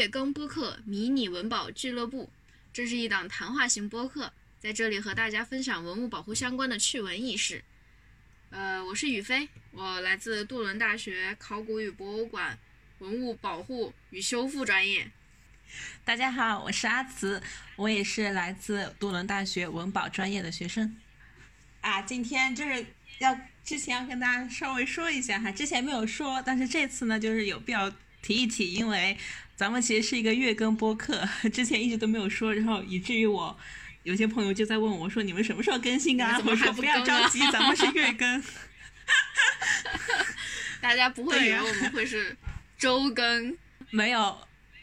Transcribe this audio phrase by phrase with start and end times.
[0.00, 2.30] 月更播客迷你文保俱乐部，
[2.72, 7.62] 这是一档谈话型播客，在这里和大家分享文物保护相关的趣闻轶事。
[8.48, 12.58] 呃，我是宇飞，我来自杜伦大学考古与博物馆
[13.00, 15.10] 文物保护与修复专业。
[16.02, 17.42] 大家好，我是阿慈，
[17.76, 20.96] 我也是来自杜伦大学文保专业的学生。
[21.82, 22.86] 啊，今天就是
[23.18, 29.16] 要之前要跟大家稍微说一下哈，之前没有说，但是这次呢，就是有必要提一提，因为
[29.56, 33.56] 咱们其实是一个月更播客， 之前一直都没有说，然后以至于我
[34.02, 36.40] 有些朋友就在问我说，你们什么时候更新啊？
[36.44, 38.40] 我说不要着急， 咱们是月更。
[40.80, 42.36] 大家不会以为我们会是
[42.78, 43.56] 周更，
[43.90, 44.38] 没有，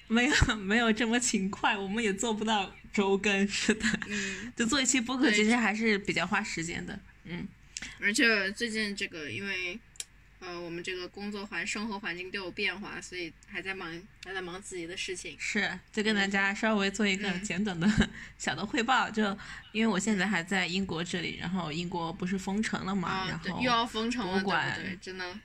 [0.07, 3.85] 没有，没有这么勤快，我们也做不到周更，是的。
[4.07, 6.99] 嗯，就做一期播客，其实还是比较花时间的。
[7.23, 7.47] 嗯，
[7.99, 9.79] 而且最近这个因为。
[10.47, 13.91] 呃，我们这个工作环生活环境都有变化，所以还在忙，
[14.23, 15.35] 还在忙自己的事情。
[15.37, 17.85] 是，就跟大家稍微做一个简短的
[18.37, 19.09] 小的汇报。
[19.09, 19.37] 就
[19.73, 24.97] 因为我现在还在英国这里，然后英国不是封城了嘛，然后又要封城了，对对？
[25.01, 25.37] 真的，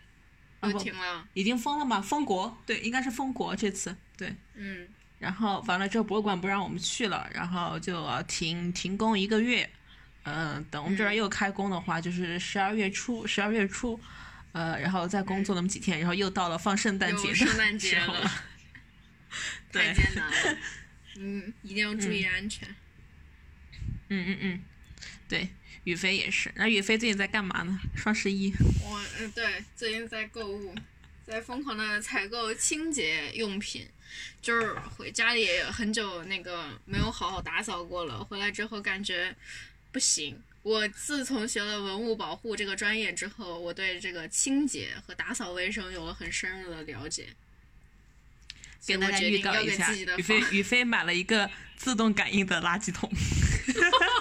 [0.63, 2.01] 又停了，已经封了嘛？
[2.01, 4.33] 封国，对，应该是封国这次，对。
[4.55, 4.87] 嗯。
[5.19, 9.69] 然后完了之后，博物馆不让我们去了，然后就要停停工一个月。
[10.23, 13.99] 嗯，等我们这边又开工的话，就是十二月初，十二月初。
[14.53, 18.31] 呃，然后再工作那么几天，然后又到了放圣诞节的圣诞节了，
[19.73, 20.59] 太艰难了。
[21.17, 22.69] 嗯，一定要注意安全。
[24.09, 24.63] 嗯嗯嗯，
[25.29, 25.49] 对，
[25.85, 26.53] 宇飞也是。
[26.57, 27.81] 那宇飞最近在干嘛呢？
[27.97, 28.53] 双十一。
[28.85, 30.75] 我嗯，对，最近在购物，
[31.27, 33.89] 在疯狂的采购清洁用品，
[34.43, 39.35] 就是回家里很久那个没有好好打扫过了，回来之后感觉
[39.91, 40.39] 不行。
[40.63, 47.29] 我自从学了文物保护这个专业之后，我对这个清洁和打扫卫生有了很深入的了解。
[48.85, 53.09] 给大家预告一下，宇飞宇飞买了一个自动感应的垃圾桶，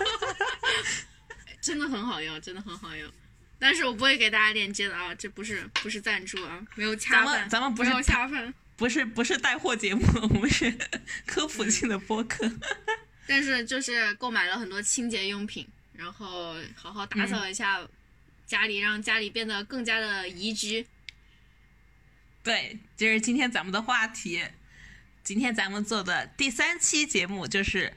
[1.59, 3.11] 真的很好用，真的很好用。
[3.57, 10.71] 但是我不会给大家链接的啊，这不是不是赞助啊，没有恰饭，咱们不是恰饭，不是不是带货节目，我们是
[11.25, 12.51] 科普性的播客。
[13.27, 15.67] 但是就是购买了很多清洁用品。
[16.01, 17.79] 然后好好打扫一下
[18.47, 20.87] 家里，让家里变得更加的宜居。
[22.41, 24.43] 对，这是今天咱们的话题。
[25.23, 27.93] 今天咱们做的第三期节目就是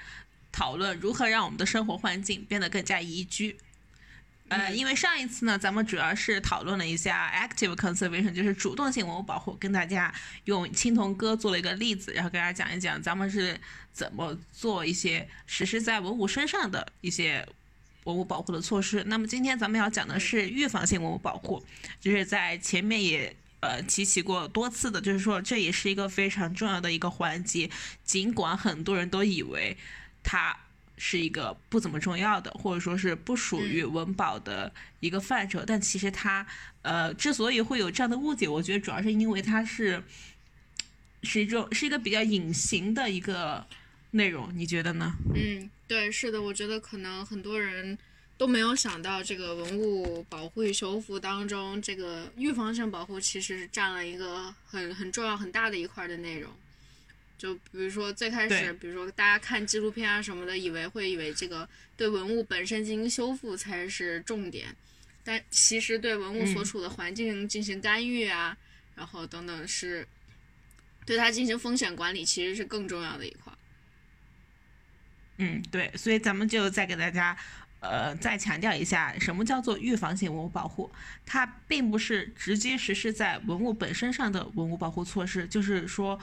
[0.53, 3.57] 讨论如何让我们的生活环境变得更加宜居。
[4.49, 13.59] 呃，因为上一次呢，咱们主要是讨论了一下 active conservation，就是主动性文物保护，跟大家用青铜哥做了一个例子，然后跟大家讲一讲咱们是
[13.95, 17.49] 怎么做一些实施在文物身上的一些。
[18.05, 19.03] 文物保护的措施。
[19.07, 21.63] 那么今天咱们要讲的是预防性文物保护，
[22.01, 27.69] 就是在前面也呃提起过多次的，就是说这也是一个非常重要的一个环节。
[28.05, 29.77] 尽管很多人都以为
[30.23, 30.57] 它
[30.97, 36.47] 是一个不怎么重要的，或者说是不属于文保的一个范畴，但其实它
[36.83, 40.03] 呃之所以会有这样的误解，我觉得主要是因为它是
[41.23, 43.67] 是一种是一个比较隐形的一个
[44.15, 44.51] 内容。
[44.57, 45.15] 你觉得呢？
[45.35, 45.71] 嗯。
[45.87, 47.97] 对，是的，我觉得可能很多人
[48.39, 56.51] 都没有想到，这个文物保护与修复当中，这个预防性保护其实占了一个很很重要、很大的一块的内容。
[57.37, 64.75] 就比如说最开始，比如说大家看纪录片啊什么的，以为会以为这个对文物本身进行修复才是重点，
[65.23, 68.57] 但其实对文物所处的环境进行干预啊，
[68.97, 70.09] 然后等等是
[71.05, 73.53] 对它进行风险管理，其实是更重要的一块。
[75.39, 77.37] 嗯，对，所以咱们就再给大家，
[77.81, 80.91] 呃，再强调一下，什么叫做预防性文物保护？
[81.27, 86.19] 它并不是直接实施在文物本身上的文物保护措施，就是说，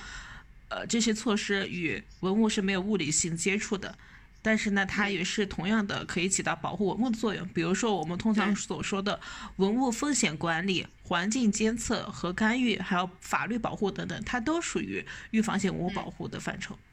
[0.69, 3.97] 呃，这些措施与文物是没有物理性接触的，
[4.41, 7.45] 但是呢，它也是同样的可以起到保护文物的作用。
[7.49, 9.19] 比如说，我们通常所说的
[9.57, 16.75] 文物风险管理、环境监测和干预，还有法律保护等等，它都属于预防性文物保护的范畴。
[16.75, 16.90] 嗯，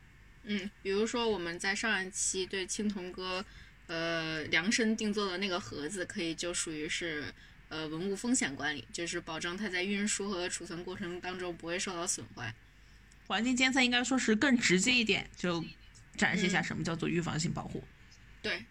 [0.82, 3.44] 比如说我们在上一期对青铜哥，
[3.86, 7.32] 呃量身定做的那个盒子，可以就属于是
[7.68, 12.54] 呃文物风险管理，就是保证它在运输和储存过程当中不会受到损坏。
[13.26, 15.62] 环境监测应该说是更直接一点，就
[16.16, 17.84] 展示一下什么叫做预防性保护。
[18.40, 18.64] 对，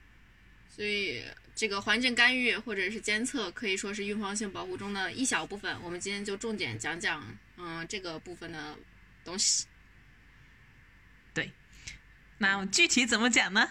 [0.76, 1.24] 所以
[1.56, 5.80] 这个环境干预或者是监测可以说是预防性保护中的一小部分。
[5.84, 7.24] 我们今天就重点讲讲，
[7.58, 8.76] 嗯，这个部分的
[9.24, 9.66] 东西。
[12.40, 13.70] 那具体怎么讲呢？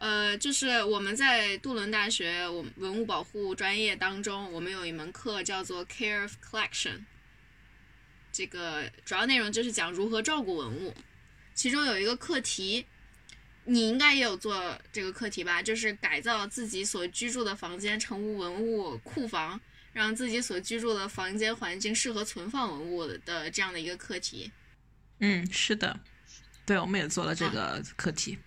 [0.00, 7.04] 呃，就是我们在杜伦大学我文物保护专业当中，我们有一门课叫做 Care of Collection。
[8.32, 10.94] 这个主要内容就是讲如何照顾文物，
[11.54, 12.86] 其中有一个课题，
[13.64, 15.62] 你应该也有做这个课题吧？
[15.62, 19.60] 就是改造自己所居住的房间成为文物库房，
[19.92, 24.50] 让自己所居住的房间环境适合存放文物的这样的一个课题。
[25.20, 26.00] 嗯，是的，
[26.64, 28.38] 对，我们也做了这个课题。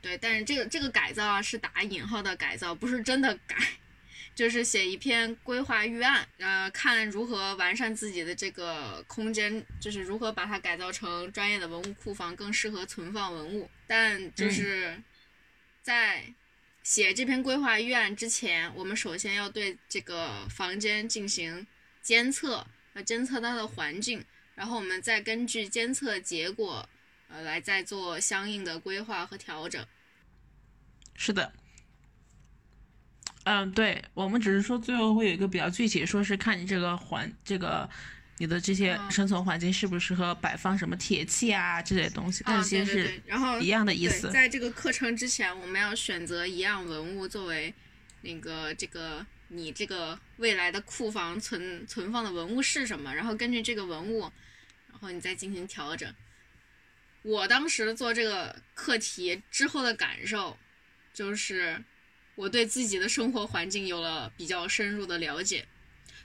[0.00, 3.56] 对，但是这个这个改造啊，是打引号的改造，不是真的改。
[4.36, 13.70] 就是写一篇规划预案，呃，看如何完善自己的这个空间，就是如何把它改造成专业的文物库房，更适合存放文物。
[13.86, 15.02] 但就是
[15.80, 16.22] 在
[16.82, 21.66] 写这篇规划预案之前，我们首先要对这个房间进行
[22.02, 24.22] 监测，要监测它的环境，
[24.54, 26.86] 然后我们再根据监测结果，
[27.28, 29.84] 呃，来再做相应的规划和调整。
[31.14, 31.52] 是的。
[33.44, 37.88] 嗯，对，我们只是说最后会有一个比较具体，说是看你这个环，这个
[38.38, 44.30] 你的这些生存环境适不适合摆放什么铁器啊这些东西，但其实是然后一样的意思。
[44.32, 47.72] 在这个课程之前，我们要选择一样文物作为
[48.22, 54.22] 那个这个你这个未来的库房存存放的文物是什么，然后根据这个文物，
[54.90, 56.12] 然后你再进行调整。
[57.26, 60.56] 我当时做这个课题之后的感受
[61.12, 61.84] 就是。
[62.36, 65.66] 我对自己的生活环境有了比较深入的了解，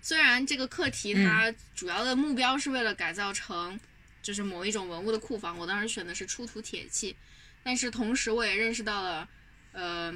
[0.02, 3.80] 虽然这个课题它主要的目标是为了改造成
[4.22, 7.16] 就是某一种文物的库房，我当时选的是出土铁器，
[7.64, 9.30] 但是同时我也认识到了，
[9.72, 10.14] 呃，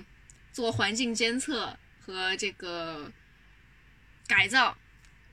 [0.52, 3.10] 做环境监测和这个
[4.28, 4.78] 改造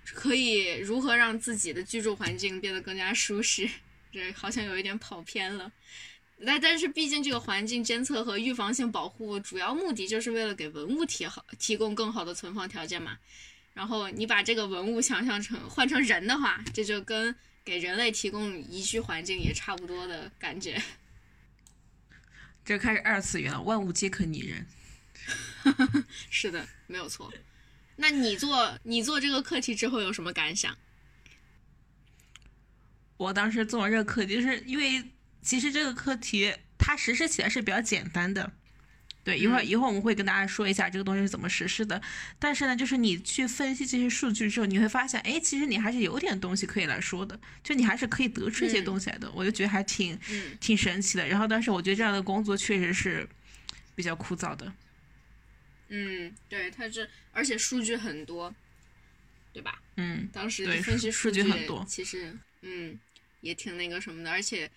[0.04, 3.68] 可以如何让自己的居住环境变得更加舒适，
[4.12, 5.72] 这好像有一点跑偏了。
[6.36, 13.16] 那但是毕竟这个环境监测和预防性保护主要目的就是为了给文物提好提供更好的存放条件嘛。
[13.74, 20.82] 然后你把这个文物想象成换成人的话，这就跟给人类提供宜居环境也差不多的感觉。
[22.64, 24.66] 这开始二次元了，万物皆可拟人。
[26.28, 27.32] 是的，没有错。
[27.96, 30.76] 那你做你做这个课题之后有什么感想？
[33.22, 35.02] 我当时做这个课题，就是因为。
[35.44, 38.52] 其实这个课题它实施起来是比较简单的，
[39.24, 42.00] 对，一会儿一会儿我们会跟大家说一下这个东西是怎么实施的。
[42.38, 49.28] 但是呢，就是你去分析这些数据之后，你会发现，哎，其实你还是有点东西可以来说的，就你还是可以得出一些东西来的。
[49.32, 50.16] 我就觉得还挺
[50.60, 51.26] 挺神奇的。
[51.26, 53.28] 然后，但是我觉得这样的工作确实是
[53.96, 54.72] 比较枯燥的。
[55.88, 58.54] 嗯，对，它这而且数据很多，
[59.52, 59.82] 对吧？
[59.96, 62.96] 嗯，当时分析数据很多，其实嗯
[63.42, 64.70] 也挺那个什么的，而且。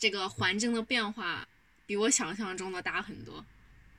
[0.00, 1.44] 这个环境的变化
[1.84, 3.44] 比我想象中的大很多，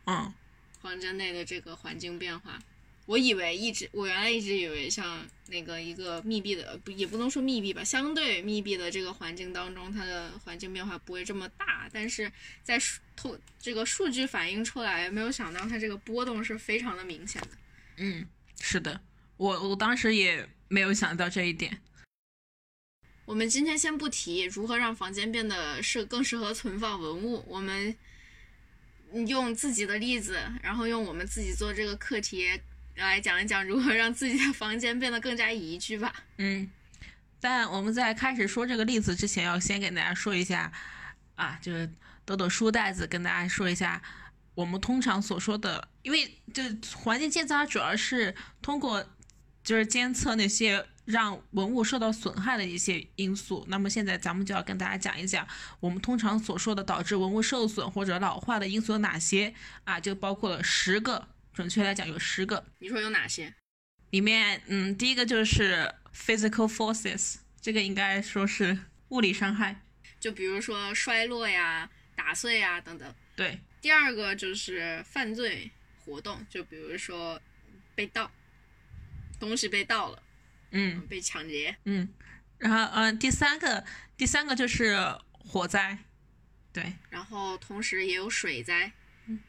[0.05, 0.33] 嗯，
[0.81, 2.57] 房间内的这个环境变化，
[3.05, 12.31] 我以为一直我原来一直以为像那个一个密闭的不也不能说密闭吧，相对密闭的这个环境当中，它的环境变化不会这么大，但是
[12.63, 17.49] 在数透这个数据反映出来，没有想到它这个波动是非常的明显的。
[17.97, 18.25] 嗯，
[18.61, 19.01] 是的，
[19.35, 21.81] 我我当时也没有想到这一点。
[23.29, 27.95] 我们今天先不提如何让房间变得适更适合存放文物，我们
[29.27, 32.59] 用自己的例子，然后用我们自己做这个课题
[32.95, 36.11] 来讲一讲如何让自己的房间变得更加宜居吧。
[36.37, 36.67] 嗯，
[37.39, 40.71] 但我们在开始说这个例子之前，要先给大家说一下
[41.35, 41.87] 啊，就是
[42.25, 44.01] 抖抖书袋子，跟大家说一下
[44.55, 46.63] 我们通常所说的，因为就
[46.97, 49.07] 环境监测它主要是通过
[49.63, 50.83] 就是监测那些。
[51.09, 53.65] 让文物受到损害的一些因素。
[53.67, 55.47] 那么现在咱们就要跟大家讲一讲，
[55.79, 59.51] 我们通常所说的导致文物受损或者老化的因素有哪些
[59.85, 59.99] 啊？
[59.99, 62.63] 就包括了十个，准确来讲有十个。
[62.77, 63.51] 你说有哪些？
[64.11, 68.77] 里面，嗯，第一个就是 physical forces，这个应该说是
[69.09, 69.81] 物理伤害，
[70.19, 73.11] 就比如说摔落呀、打碎呀等等。
[73.35, 73.59] 对。
[73.81, 75.71] 第二个就是犯罪
[76.05, 77.41] 活动，就比如说
[77.95, 78.29] 被盗，
[79.39, 80.21] 东西被盗了。
[80.71, 81.75] 嗯，被抢劫。
[81.85, 82.07] 嗯，
[82.57, 83.83] 然后嗯，第三个，
[84.17, 84.97] 第三个就是
[85.31, 85.97] 火灾，
[86.71, 86.93] 对。
[87.09, 88.91] 然后同时也有水灾，
[89.27, 89.39] 嗯，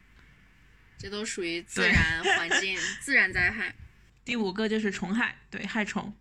[0.97, 3.75] 这都属于自然 环境自然灾害。
[4.23, 6.15] 第五个就是虫害，对，害虫。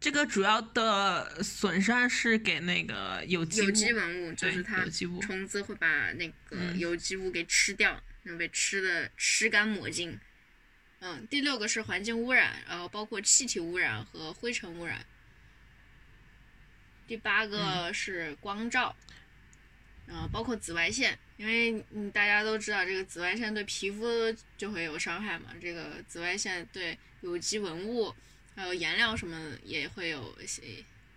[0.00, 4.84] 这个主要的损伤是给那个有机有机文物，就是它
[5.22, 10.20] 虫子会把那个有机物给吃掉，能被吃的吃干抹净。
[11.06, 15.04] 嗯，第六个是环境污染，然后包括气体污染和灰尘污染。
[17.06, 18.96] 第八个是光照，
[20.06, 24.02] 嗯，包括紫外线，因为嗯大家都知道这个紫外线对皮肤
[24.56, 28.14] 就会有伤害嘛，这个紫外线对有机文物
[28.56, 30.62] 还有颜料什么也会有一些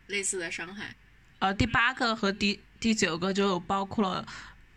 [0.07, 0.93] 类似的伤害。
[1.39, 4.27] 呃，第八个和第第九个就包括了，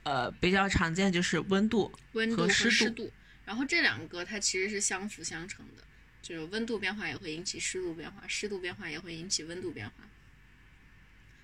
[0.05, 3.11] 呃，比较常见就是温度，温度和湿湿度。
[3.51, 5.83] 然后这两个它其实是相辅相成的，
[6.23, 9.95] 就是温度变化也会引起湿度变化，湿度变化也会引起温度变化。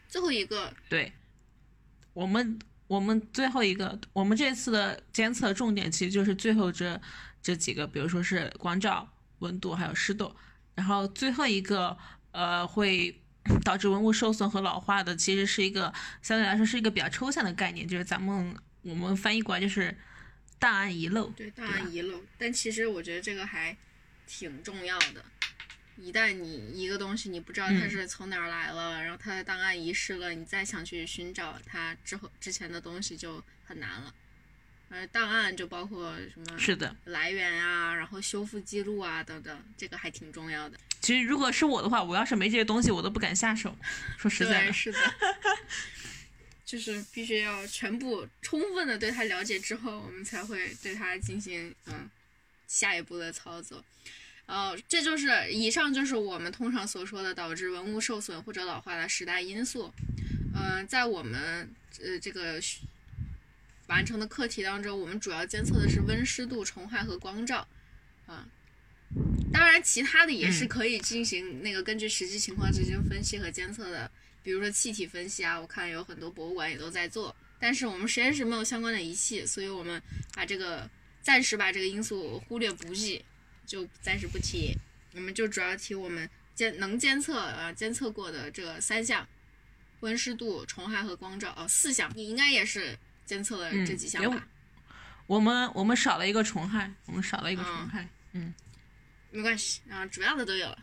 [0.08, 1.12] 最后一个，对，
[2.12, 7.00] 我们我们最后一个，我们这次的监测重点其实就是最后这
[7.42, 10.32] 这几个，比如说是光照、温度还有湿度，
[10.76, 11.98] 然后最后一个
[12.30, 13.20] 呃会。
[13.62, 19.96] 导致文物受损和老化的，其实是一个相对来说是一个比较抽象的概念，就是咱们我们翻译过来就是
[20.58, 21.28] 档案遗漏。
[21.30, 22.22] 对，档案遗漏。
[22.38, 23.76] 但其实我觉得这个还
[24.26, 25.24] 挺重要的。
[25.96, 34.14] 一旦你一个东西你不知道它是从哪儿来了，然后它的档案遗失了，你再想去寻找它之后之前的东西就很难了。
[34.88, 36.58] 而，档案就包括什么？
[36.58, 40.78] 是的，来源啊，然后修复记录啊等等，这个还挺重要的。
[41.00, 43.76] 其实如果是我的话，我要是没这些东西，我都不敢下手。
[44.18, 44.98] 说实在的，是的，
[46.66, 52.10] 就是必须要全部充分的对它了解之后，我们才会对它进行嗯
[52.66, 53.82] 下一步的操作。
[54.44, 59.90] 呃，这就是以上就是我们通常所说的导致文物受损或者老化的十大因素。
[60.54, 61.70] 嗯，在我们
[62.02, 62.60] 呃这个。
[63.88, 67.68] 完成的课题当中，我们主要监测的是温湿度、虫害和光照，
[68.26, 68.44] 啊，
[69.52, 74.10] 当然其他的也是可以进行那个根据实际情况进行分析和监测的，
[74.46, 80.00] 比如说气体分析啊，我看有很多博物馆也都在做，但是我们实验室没有相关的仪器，所以我们
[80.36, 80.88] 把这个
[81.20, 83.24] 暂时把这个因素忽略不计，
[83.66, 84.72] 就暂时不提，
[85.14, 89.26] 我们就主要提我们监能监测啊监测过的这三项，
[89.98, 92.96] 温湿度、虫害和光照哦，四项，你应该也是。
[93.26, 94.46] 监测了这几项吧，
[95.26, 98.54] 我们我们少了一个虫害，我们少了一个虫害，嗯，
[99.32, 100.78] 没关系啊，主要的都有了。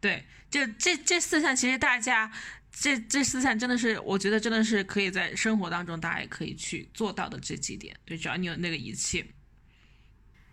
[0.00, 2.30] 对，就这这四项其实大家
[2.76, 7.96] 这这四项真的是，我觉得真的是可以在生活当中大家也可以去做到的这几点。
[8.04, 9.24] 对，只要你有那个仪器。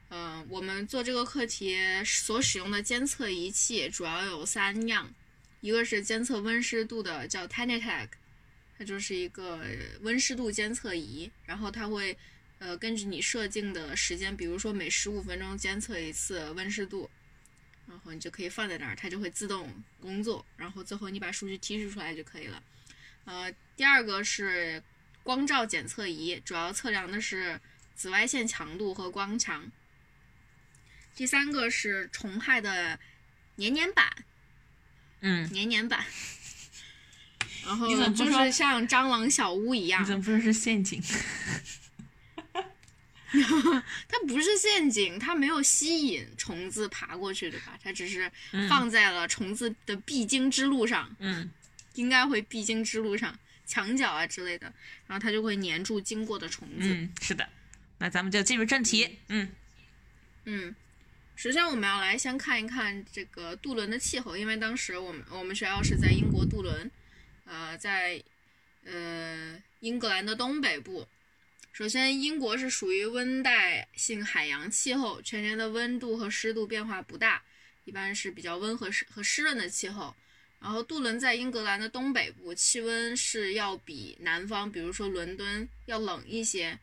[0.10, 5.12] 嗯，我们做这个课题所使用的监测仪器主要有三样，
[5.62, 8.12] 一个是监测温湿度的，叫 t a n i t a g。
[8.78, 9.64] 它就是一个
[10.02, 12.18] 温湿度监测仪，然后它会，
[12.58, 17.10] 呃，根据你设定的时间，比如说每十五分钟监测一次温湿度，
[17.92, 19.70] 然后你就可以放在那儿，它就会自动
[20.00, 22.64] 工作，然后最后你把数据提取出来就可以了。
[23.26, 24.82] 呃，第二个是
[25.24, 27.60] 光照检测仪，主要测量的是
[27.94, 29.70] 紫外线强度和光强。
[31.14, 32.98] 第三个是虫害的
[33.58, 34.10] 年年版，
[35.20, 36.06] 嗯，年年版。
[37.66, 41.00] 然后就是像蟑螂小屋一样，你怎么不说是陷阱？
[44.08, 47.78] 它不是陷阱，它没有吸引虫子爬过去，对吧？
[47.82, 48.32] 它只是
[48.70, 51.50] 放在了虫子的必经之路上，嗯，
[51.96, 54.72] 应该会必经之路上，墙角啊之类的，
[55.08, 56.88] 然后它就会粘住经过的虫子。
[56.94, 57.48] 嗯，是的。
[58.00, 59.18] 那咱们就进入正题。
[59.28, 59.50] 嗯
[60.46, 60.76] 嗯，
[61.36, 66.90] 首先我们要来先看一看这个杜伦的气候，因为当时我们我们学校是在英国杜伦。
[67.44, 68.24] 呃，在
[68.86, 71.06] 呃英格兰的东北部，
[71.72, 77.42] 首先英国是属于温带性海洋气候，全年的温度和湿度变化不大，
[77.86, 80.14] 一般是比较温和湿和湿润的气候。
[80.60, 86.78] 然后杜伦在英格兰的东北部，气温是要比南方，比如说伦敦要冷一些。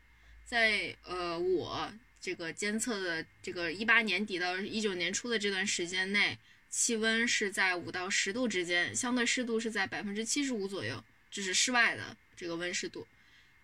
[0.45, 6.39] 在呃我这个监测的这个一八年底到一九年初的这段时间内。
[6.71, 13.07] 气温是在五到十度之间，相对湿度是在百分之七十五左右，这是室外的这个温湿度。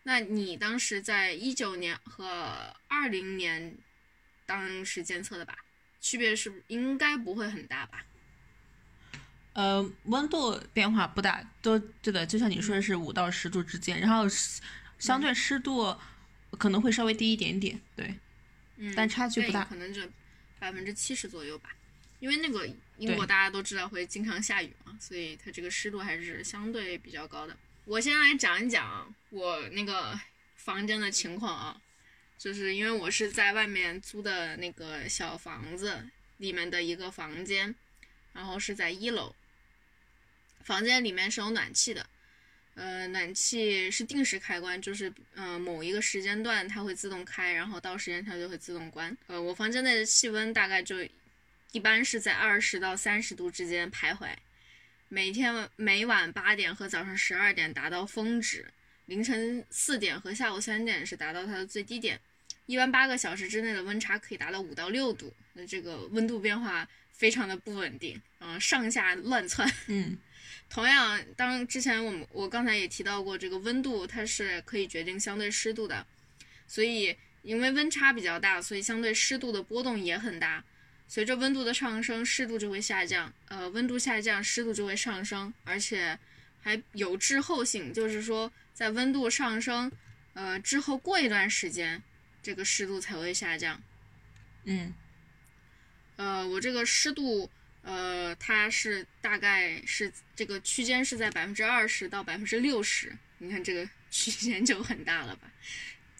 [0.04, 3.76] 那你当时在一九年和二零年
[4.46, 5.56] 当时监测的吧？
[6.00, 8.04] 区别是应该不会很大吧？
[9.54, 14.26] 呃，温度变化不大，都对的，就像你说的是五到十度之间，然后
[14.98, 15.96] 相对湿度
[16.58, 18.14] 可能会稍微低一点点，对，
[18.76, 20.02] 嗯，但差距不大，可能就
[20.58, 21.70] 百分之七十左右吧。
[22.20, 22.68] 因为那个
[22.98, 27.56] 英国大家都知道会经常下雨嘛，所以它这个湿度还是相对比较高的。
[27.86, 30.18] 我先来讲一讲我那个
[30.56, 31.80] 房间的情况啊，
[32.38, 36.02] 就是因为我是在外面租的那个小房子
[36.38, 37.74] 里面的一个房间，
[38.32, 39.34] 然后是在一楼，
[40.62, 42.06] 房间里面是有暖气的，
[42.74, 49.14] 呃，暖气是定时开关，就是嗯某一个时间段它会自动开，然后到时间它就会自动关。
[49.26, 50.96] 呃，我房间内的气温大概就。
[51.72, 54.32] 一般是在二十到三十度之间徘徊，
[55.14, 58.66] 每天每晚八点和早上十二点达到峰值，
[59.06, 62.20] 凌晨四点和下午三点是达到它的最低点。
[62.66, 69.72] 一般八个小时之内的温差可以达到五到六度，那这个温度变化非常的不稳定，嗯、上下乱窜。
[69.86, 70.18] 嗯
[70.68, 76.04] 同样，当之前我们我刚才也提到过，这个温度它是可以决定相对湿度的，
[76.66, 80.64] 所以因为温差比较大，所以相对湿度的波动也很大。
[81.06, 86.18] 随着温度的上升，湿度就会下降，呃，温度下降，湿度就会上升，而且
[86.60, 89.92] 还有滞后性，就是说在温度上升，
[90.32, 92.02] 呃之后过一段时间，
[92.42, 93.80] 这个湿度才会下降。
[94.64, 94.92] 嗯
[96.16, 97.50] 呃，我这个湿度，
[97.82, 105.52] 呃，它是大概是这个区间是在百分之二十到百分之六十，你看这个 区间就很大了吧？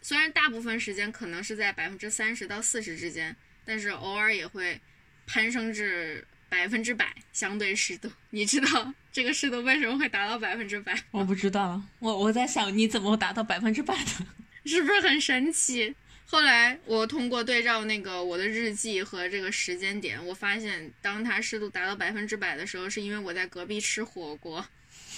[0.03, 4.81] 虽然大部分时间可能是在百分之三十到四十之间，但是偶尔也会
[5.27, 8.11] 攀升至百分之百相对湿度。
[8.31, 10.97] 你知道这个湿度为什么会达到百分之百？
[11.11, 14.27] 我不知道，我我在想你怎么达到百分之百的？
[14.67, 15.95] 是不是很神奇？
[16.27, 24.65] 后来我通过对照那个我的日记和这个时间点，我发现当它湿度达到百分之百的时候，是因为我在隔壁吃火锅。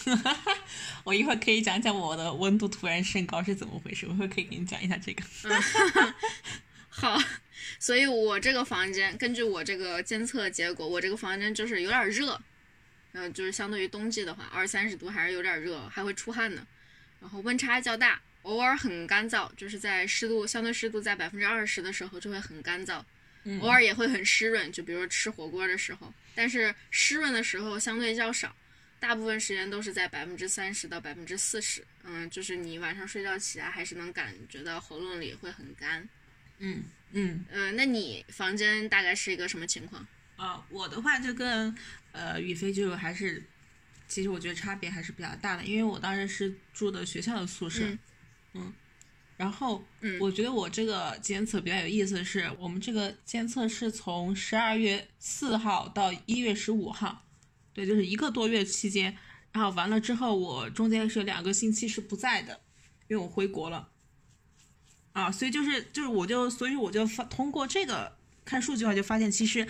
[1.04, 5.22] 我一会儿可以讲讲我的温度突然升高是怎么回事，我一会儿可以给你讲一下这个。
[6.88, 7.18] 好，
[7.78, 12.40] 所以我这个房间根据我这个监测结果，我这个房间就是有点热，
[13.12, 16.66] 嗯、就是相对于冬季的话，二三十度还是有点热，还会出汗呢。
[17.20, 23.02] 然后温差较大，偶尔很干燥，就是在湿度相对湿度在百分之二十的时候就会很干燥，
[23.44, 28.54] 嗯偶尔也会很湿润，就比如说吃火锅的时候，但是湿润的时候相对较少，
[29.00, 31.82] 大部分时间都是在百分之三十到百分之四十。
[32.04, 36.08] 嗯，就是你晚上睡觉起来还是能感觉到喉咙里会很干。
[36.58, 40.06] 嗯嗯呃，那你房间大概是一个什么情况？
[40.36, 41.74] 啊，我的话就跟
[42.12, 43.42] 呃宇飞就还是，
[44.06, 47.84] 其实我觉得差别还是比较大的，因为我当时是住的学校的宿舍，
[48.52, 48.72] 嗯
[49.38, 57.26] 然后嗯我觉得我这个监测比较有意思的是，我们这个监测是从十二月四号到一月十五号，
[57.72, 59.16] 对，就是一个多月期间。
[59.52, 62.60] 然后完了之后，我中间是两个星期是不在的，
[63.08, 63.90] 因为我回国了。
[65.16, 69.66] 啊，所以就是就是我就所以我就发通过这个看数据的话，就发现其实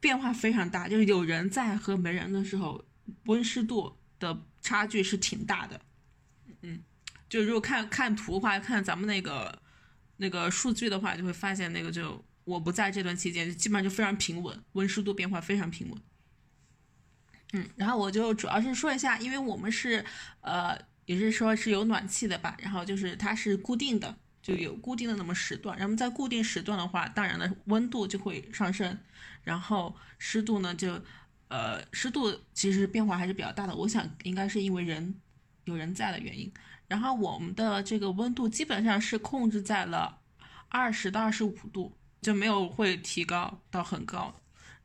[0.00, 2.84] 变化非常大，就是有人在和没人的时候，
[3.26, 5.80] 温湿度的差距是挺大的。
[6.62, 6.82] 嗯，
[7.28, 9.62] 就如果看看图的话，看咱们那个
[10.16, 16.02] 那个数据的话，就会发现那个就我不在这段期间，就基本上就非常平稳，温湿度变化非常平稳。
[17.52, 20.04] 嗯，然后我就主要是说一下，因为我们是
[20.40, 20.76] 呃，
[21.08, 28.98] 也是说是有暖气的吧，然后就是它是固定的，就有固定的那么时段，然后在固定时段的话，当然了，温度就会上升，
[29.42, 31.00] 然后湿度呢就
[31.48, 35.14] 呃湿度其实变化还是比较大的，我想应该是因为人
[35.64, 36.52] 有人在的原因，
[36.86, 40.18] 然后我们的这个温度基本上是控制在了
[40.68, 44.38] 二十到二十五度，就没有会提高到很高。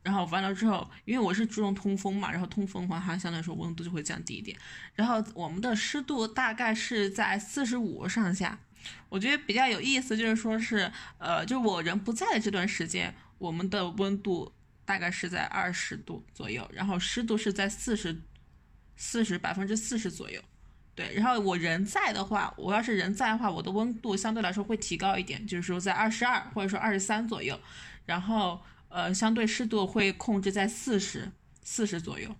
[0.04, 4.56] 然后完了之后，因为我是注重通风嘛，然后通风的话，它相对来说温度就会降低一点。
[4.94, 8.56] 然后我们的湿度大概是在四十五上下。
[9.08, 14.52] 我觉得比较有意思，就是说是，呃，就我人不在的这段时间，我们的温度
[14.84, 18.20] 大概是在二十度左右，然后湿度是在四十、
[18.96, 20.38] 四十百分之四十左右。
[20.94, 27.58] 对，然后我人在的话，我要是人在的话，我的温度相对来说会提高一点，就是说在二十二或者说二十三左右，
[28.04, 28.60] 然后
[28.94, 31.32] 呃，相对湿度会控制在四十、
[31.64, 32.36] 四十左右。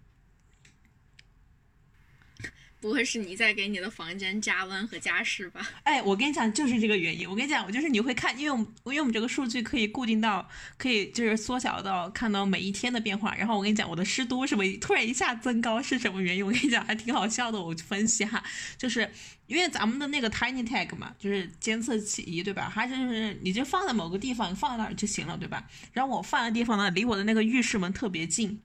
[2.85, 5.67] 不会是你在给你的房间加温和加湿吧？
[5.85, 7.27] 哎，我跟你讲，就是这个原因。
[7.27, 13.35] 我跟你讲，我就是你会看，因为我们因为我们这个数据可以固定到，可以就是缩小到看到每一天的变化。
[13.37, 16.45] 然后我跟你讲，我的湿度为什么突然一下增高是什么原因？
[16.45, 17.59] 我跟你讲，还挺好笑的。
[17.59, 18.45] 我分析哈，
[18.77, 19.11] 就是
[19.47, 22.71] 因为咱们的那个 Tiny Tag 嘛，就是监测器仪，对吧？
[22.75, 25.67] 它就是你就放在某个地方，你放在那儿就行了，对吧？
[25.95, 28.61] 然后我放的地方呢，离我的那个浴室门特别近，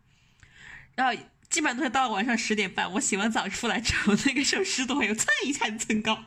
[0.96, 1.18] 然后。
[1.50, 6.24] 基本上都是到了晚上十点半，我洗完澡出来之后，那个时候湿度会蹭一下蹭高，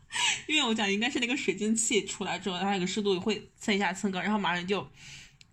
[0.46, 4.86] 因为我讲应该是那个水蒸气出来之后，它那个湿度会蹭一下蹭高，然后马上就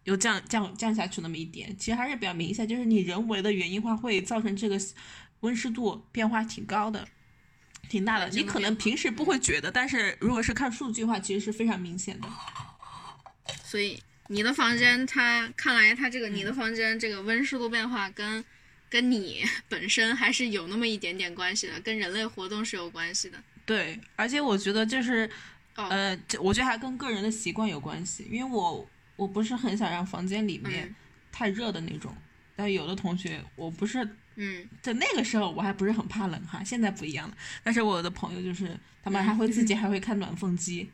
[0.03, 1.75] 又降降降下去那么一点。
[1.77, 4.77] 其实还是比较明显，就是你人为的原因话会造成这个
[5.39, 7.07] 温湿度变化挺高的，
[7.87, 8.27] 挺大的。
[8.29, 12.27] 你可能平时不会觉得，但是如果是看数据的话，其实是非常明显的。
[13.63, 18.43] 所以你的房间它，看来它这个你的房间这个温湿度变化跟
[18.93, 23.43] 跟你 本身还是有那么一点点关系的，跟人类活动是有关系的。
[23.65, 25.27] 对，而且我觉得就是，
[25.77, 30.95] 哦呃，这我觉得还跟个人的习惯有关系，因为我我不是很想让房间里面嗯
[31.31, 32.15] 太热的那种，
[32.55, 37.35] 但有的同学我不是嗯在那个时候我还不是很怕冷哈，现在不一样了。
[37.63, 40.91] 但是我的朋友就是他们还会 自己还会开暖风机，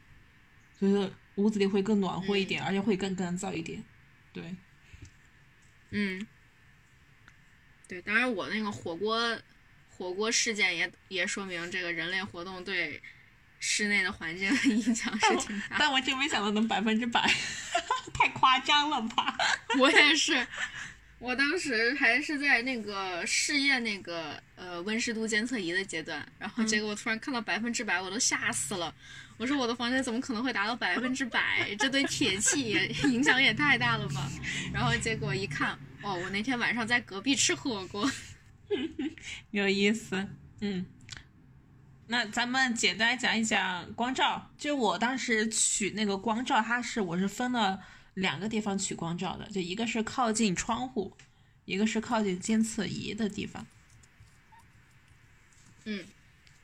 [0.80, 3.84] 所以说屋子里会更暖和一点，而且会更干燥一点。
[4.32, 4.56] 对，
[5.92, 6.26] 嗯，
[7.90, 9.36] 对，当然我那个火锅
[9.90, 13.02] 火锅事件也也说明这个人类活动对
[13.60, 15.78] 室内的环境影响是挺大。
[15.80, 17.28] 但我真没想到能百分之百，
[18.14, 19.36] 太夸张了吧？
[19.80, 20.48] 我也是，
[21.18, 28.94] 我当时还是在那个试验那个呃温湿度监测仪的阶段，然后结果我突然看到百分之百，我都吓死了。
[29.40, 31.74] 我说我的房间怎么可能会达到百分之百？
[31.80, 34.30] 这对铁器也影响也太大了吧？
[34.74, 38.12] 然后结果一看，哦，我那天晚上在隔壁吃火锅。
[39.52, 40.28] 有意思，
[40.60, 40.86] 嗯。
[42.08, 44.52] 那咱们简单讲一讲光照。
[44.58, 47.82] 就我当时取那个光照，它是我是分了
[48.16, 51.16] 两个地方取光照的，就一个是靠近窗户，
[51.64, 53.66] 一个是靠近监测仪的地方。
[55.86, 56.04] 嗯。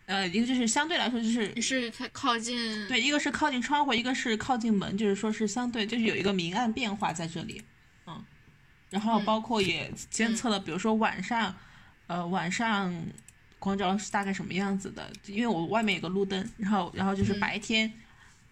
[0.05, 7.59] 呃，一个就是相对来说就是你是它靠近对，一个是靠近窗户，一个是靠近门，就是说是相对就是有一个明暗变化在这里，
[8.05, 8.23] 嗯，
[8.91, 11.55] 然后包括也监测了，比如说晚上，
[12.05, 12.93] 呃晚上
[13.57, 17.91] 光照是大概什么样子的，因为我外面有个路灯，然后然后就是白天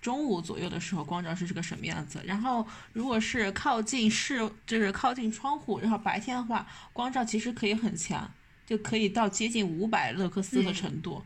[0.01, 8.33] 中午左右的时候光照是这个什么样子，然后如果是靠近室就是靠近窗户，然后白天的话光照其实可以很强，
[8.65, 11.23] 就可以到接近五百勒克斯的程度。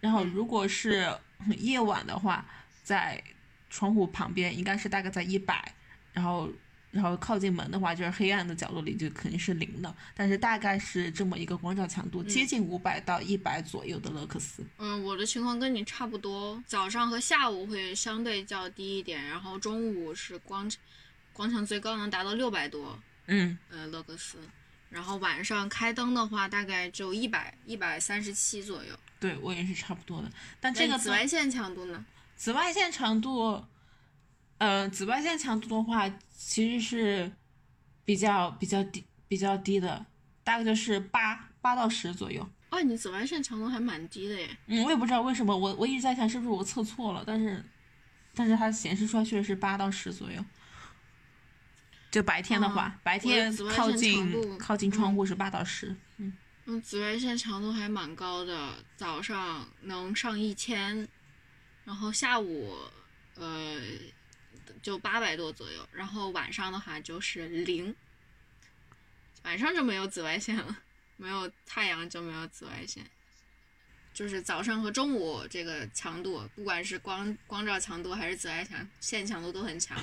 [0.00, 1.12] 然后，如果是
[1.58, 2.44] 夜晚的话，
[2.84, 3.22] 在
[3.68, 5.74] 窗户旁边应该是大概在一百，
[6.12, 6.48] 然后，
[6.90, 9.94] 然后靠近门的话，就是黑暗的角落里就肯定是零的。
[10.14, 14.64] 但是大概是这么一个光照强度，接近五百到一百左右的勒克斯。
[14.78, 20.70] 嗯，我的情况跟你差不多，早上和下午会相对较低一点，然后中午是光，
[21.32, 24.38] 光强最高能达到六百多，嗯，呃，勒克斯。
[24.90, 28.98] 然后晚上开灯的话，大概就一百一百三十七左右。
[29.20, 32.04] 对我也是差不多的，但这个紫外线强度呢？
[32.36, 33.64] 紫外线强度，
[34.58, 37.32] 呃，紫外线强度的话，其实是
[38.04, 40.06] 比较比较低比较低的，
[40.44, 42.48] 大概就是八八到十左右。
[42.70, 44.48] 哦，你紫外线强度还蛮低的耶。
[44.66, 47.64] 嗯，我也不知道为什么，我我一直在想是不是我测错了，但是
[48.34, 50.44] 但是它显示出来确实是八到十左右。
[52.10, 55.96] 就白天的话，白天靠近靠近窗户是八到十，嗯。
[56.70, 61.08] 嗯，紫外线强度还蛮高的，早上能上一千，
[61.82, 62.76] 然后下午，
[63.36, 63.80] 呃，
[64.82, 67.96] 就八百多左右，然后晚上的话就是零，
[69.44, 70.78] 晚上就没有紫外线了，
[71.16, 73.02] 没有太阳就没有紫外线，
[74.12, 79.96] 就是早上和中午这个强度，不管是光光照强度还是紫外线线强度都很强，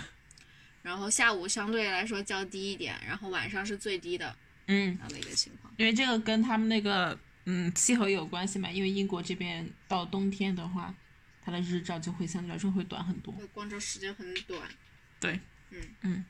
[0.81, 4.35] 然后下午相对来说较低一点，然后晚上是最低的。
[4.73, 8.69] 样的一个情况，因为这个跟他们那个嗯气候有关系嘛。
[8.69, 10.93] 因为英国这边到冬天的话，
[11.43, 14.69] 它的日照就会相对来说会短很多，光照时间很短。
[15.19, 16.25] 对，嗯嗯。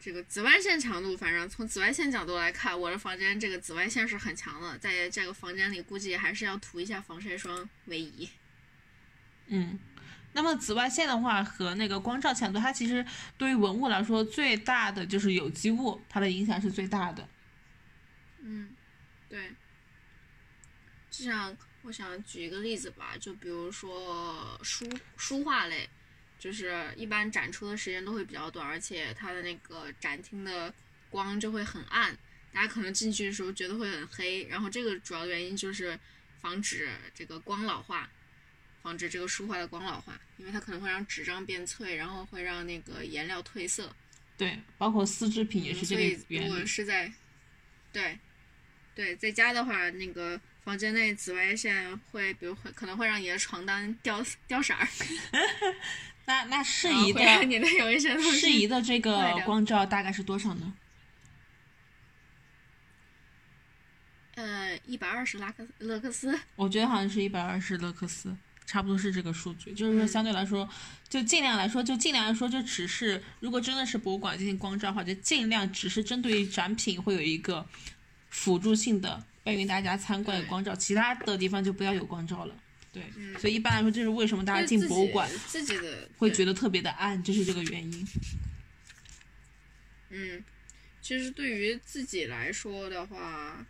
[0.00, 8.28] 这个紫外线强度，反正从紫外线角度来看，我的房间这个紫外线是很强的，在这个房间里估计还是要涂一下防晒霜为宜。
[9.48, 9.78] 嗯。
[10.38, 13.04] 那么紫外线的话和那个光照强度，它其实
[13.36, 17.28] 对于文物来说最大的就是有机物，它的影响是最大的。
[18.40, 18.72] 嗯，
[19.28, 19.50] 对。
[21.10, 25.90] 就像我想举一个例子吧，就比如说书书画类，
[26.38, 30.72] 就是一般展出的时间都会比较短，而且它的那个展厅的
[31.10, 32.16] 光就会很暗，
[32.52, 34.44] 大家可能进去的时候觉得会很黑。
[34.44, 35.98] 然后这个主要原因就是
[36.40, 38.08] 防止这个光老化。
[38.82, 43.94] 防止这个书画的光老化，因为它可能会让纸张变脆，然后会让那个颜料褪色。
[44.36, 46.46] 对，包括丝织品也是这个原理。
[46.46, 47.12] 如果是在，
[47.92, 48.18] 对，
[48.94, 54.86] 对，在家的话，那个房间内紫外线会，比如会可能会让你的床单掉掉色儿。
[56.26, 60.74] 那那适宜的你的有一些适宜的这个光照大概是多少呢？
[64.34, 66.38] 呃，一百二十拉克勒克斯。
[66.54, 68.36] 我觉得好像是一百二十勒克斯。
[68.68, 70.68] 差不多是这个数据，就是说相对来说，
[71.08, 77.66] 就尽量来说，就尽量来说，就只是如果真的是博物馆进行光照的话，就尽量只是针对于展品会有一个
[78.28, 82.54] 辅助性的便于大家参观的光照，其他的地方就不要有光照了。
[82.92, 83.02] 对，
[83.40, 88.08] 所以一般来说，这是为什么大家进博物馆自己的会觉得特别的暗，就是这个原因。
[90.10, 90.44] 嗯，
[91.00, 93.64] 其实对于自己来说的话。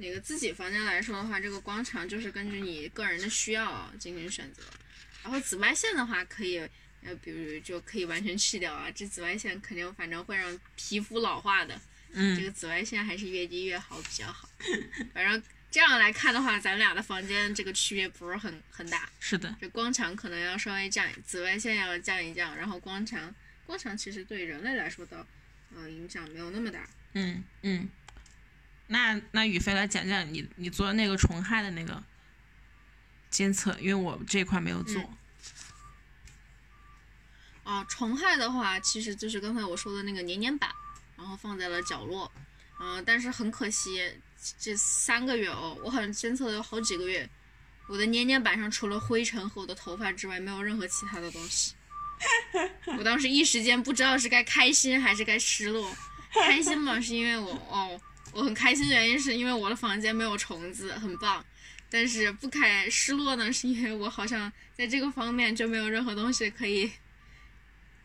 [0.00, 4.62] 那个自己房间来说的话，这个光强就是根据你个人的需要进行选择。
[5.22, 6.58] 然后紫外线的话，可以
[7.02, 8.90] 呃，比如就可以完全去掉啊。
[8.94, 11.78] 这紫外线肯定反正会让皮肤老化的。
[12.12, 12.36] 嗯。
[12.36, 14.48] 这个紫外线还是越低越好比较好。
[15.12, 19.08] 反正这样来看的话，咱俩的房间这个区别不是很很大。
[19.18, 19.54] 是的。
[19.60, 23.34] 这光强可能要稍微降，紫外线要降一降，然后光强
[23.66, 25.26] 光强其实对人类来说的
[25.74, 26.88] 呃影响没有那么大。
[27.14, 27.88] 嗯嗯，
[28.88, 32.02] 那那宇飞来讲讲你你做的那个虫害的那个
[33.30, 35.02] 监测，因为我这块没有做。
[37.64, 40.70] 啊，虫害的话，其实就是刚才我说的那个粘粘板，
[41.16, 42.32] 然后放在了角落。
[42.80, 44.00] 嗯，但是很可惜，
[44.58, 47.28] 这三个月哦，我好像监测了有好几个月，
[47.88, 51.74] 我的粘粘板上除了灰尘和我的头发之外，没有任何其他的东西。
[52.98, 55.94] 我当时一时间不知道是该开心还是该失落。
[56.32, 58.00] 开心嘛，是因为我哦，
[58.38, 61.44] 我很开心，原因是因为我的房间没有虫子，很棒。
[61.90, 66.88] 但是不开失落呢，是因为我好像在这个方面就没有任何东西可以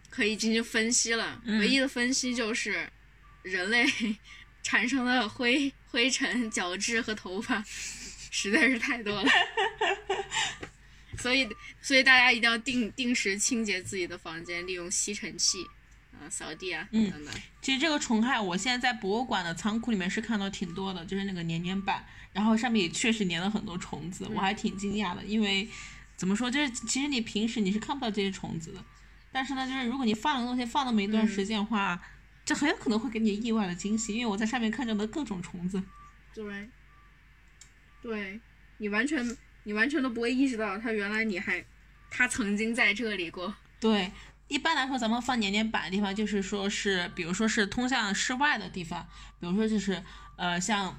[0.10, 1.39] 可以进行分析了。
[1.46, 2.89] 唯一的分析就是
[3.43, 3.86] 人类
[4.63, 7.63] 产生的灰灰尘、角质和头发
[8.32, 9.30] 实在是太多了。
[11.19, 11.48] 所以，
[11.80, 15.60] 所以大家一定要定定时清洁自己的房间，利用吸尘器。
[16.30, 17.12] 扫地啊，嗯，
[17.62, 25.67] 其实这个虫害，我现在在博物馆的仓库里面是看到挺多的，就是那个粘粘板，然后上面也确实粘了很多虫子，我还挺惊讶的，因为
[26.15, 28.84] 怎么说，就是其实你平时你是看不到这些虫子的，
[29.32, 32.02] 但是呢，就是如果你放的东西放那么一段时间的话，
[32.45, 35.82] 这很有可能会给你意外的惊喜，因为我在上面看到的各种虫子，
[36.34, 36.69] 对，
[38.02, 38.39] 对
[38.78, 41.63] 你完全你完全都不会意识到它原来你还
[42.10, 44.12] 它曾经在这里过，对。
[44.54, 49.04] 一般来说，咱们放粘粘板的地方，就是说是，比如说是通向室外的地方，
[49.39, 50.04] 比如说就是，
[50.36, 50.96] 呃，像，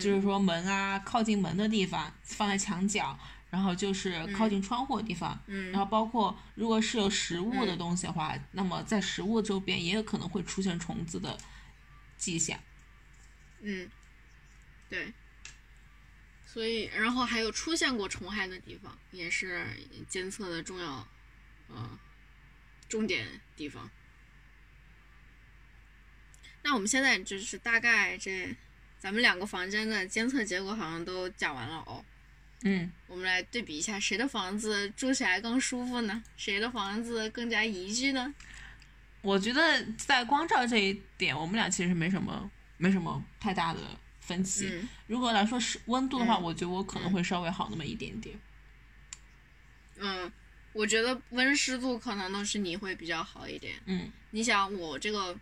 [0.00, 3.16] 就是说门啊，靠近门的地方，放在墙角，
[3.48, 11.38] 然后就是靠近窗户的地方，嗯然后包括如果是有食物的东西的话，那么在食物周边也有可能会出现虫子的
[12.18, 12.58] 迹象。
[13.60, 13.88] 嗯，
[14.90, 15.14] 对。
[16.44, 19.64] 所以，然后还有出现过虫害的地方，也是
[20.08, 21.06] 监测的重要，
[21.68, 21.96] 嗯。
[22.88, 23.90] 重点地方。
[26.62, 28.56] 那我们现在就是大概这，
[28.98, 32.02] 咱们两个房间的监测结果好像都讲完了哦。
[32.62, 36.24] 嗯，我们来对比一下，谁的房子住起来更舒服呢？
[36.38, 38.34] 谁的房子更加宜居呢？
[39.20, 43.80] 我觉得在光照这一点，我们俩其实没什么没什么太大的
[44.20, 44.88] 分歧。
[45.06, 48.38] 如果来说是温度的话，我觉得我可能会稍微好那么一点点。
[49.98, 50.32] 嗯。
[50.74, 53.74] 我觉得温湿度可能都是你会比较好一点。
[53.86, 55.34] 嗯，你想我这个，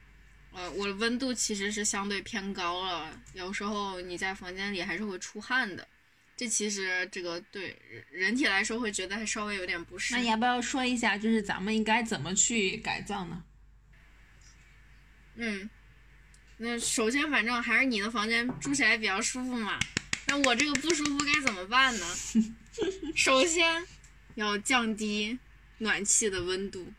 [0.53, 5.89] 呃，我的温度其实是相对偏高了，有时候你在房间里还是会出汗的。
[6.37, 7.77] 这其实这个对
[8.11, 10.15] 人体来说会觉得还稍微有点不适。
[10.15, 13.43] 那你要不要说一下，就是咱们应该怎么去改造呢？
[15.37, 15.71] 嗯，
[16.59, 19.79] 那首先反正还是你的房间住起来比较舒服嘛。
[20.27, 22.07] 那我这个不舒服该怎么办呢？
[23.17, 23.83] 首先。
[24.35, 25.39] 要降低
[25.79, 26.93] 暖气的温度，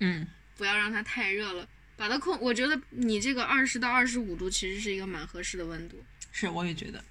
[0.00, 2.38] 嗯，不要让它太热了，把它控。
[2.40, 6.04] 我觉得你这个二十到二十五度其实是一个蛮合适的温度。
[6.32, 7.04] 是，我也觉得。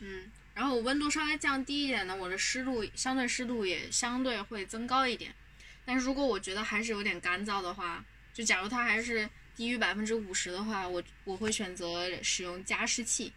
[0.00, 5.34] 嗯，然后我温度稍微降低一点呢，我的湿度相对湿度也相对会增高一点。
[5.84, 13.32] 但是如果我觉得还是有点干燥的话，就假如它还是低于百分之五十的话，我我会选择使用加湿器，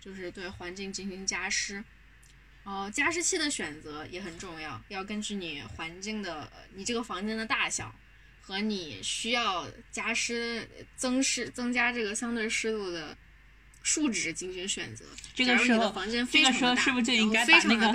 [0.00, 1.82] 就是对环境进行加湿。
[2.68, 7.94] 哦，加湿器的选择也很重要，要根据你环境的、你这个房间的大小
[8.42, 13.16] 和你需要加湿、增湿、增加这个相对湿度的
[13.82, 15.06] 数值进行选择。
[15.34, 15.90] 这个时候，
[16.30, 17.94] 这个时候是不是就应该把那个